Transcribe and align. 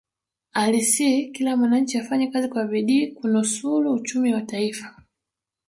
alisihi 0.53 1.31
kila 1.31 1.57
mwananchi 1.57 1.97
afanye 1.97 2.27
kazi 2.27 2.47
kwa 2.47 2.65
bidii 2.65 3.07
kunusulu 3.07 3.93
uchumi 3.93 4.33
wa 4.33 4.41
taifa 4.41 4.95